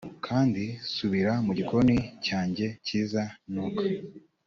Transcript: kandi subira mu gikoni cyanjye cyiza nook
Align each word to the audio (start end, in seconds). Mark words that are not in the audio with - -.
kandi 0.25 0.63
subira 0.93 1.33
mu 1.45 1.51
gikoni 1.57 1.97
cyanjye 2.25 2.65
cyiza 2.85 3.23
nook 3.53 3.75